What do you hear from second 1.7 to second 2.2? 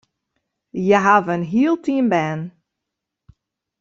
team